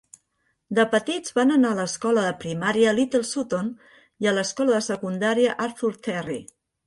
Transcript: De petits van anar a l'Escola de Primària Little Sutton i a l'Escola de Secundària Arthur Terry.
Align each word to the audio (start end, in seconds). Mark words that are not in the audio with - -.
De 0.77 0.83
petits 0.93 1.33
van 1.39 1.55
anar 1.55 1.73
a 1.73 1.77
l'Escola 1.79 2.23
de 2.29 2.31
Primària 2.45 2.93
Little 3.01 3.23
Sutton 3.33 3.69
i 4.25 4.29
a 4.31 4.35
l'Escola 4.37 4.77
de 4.79 4.83
Secundària 4.89 5.55
Arthur 5.69 5.93
Terry. 6.09 6.41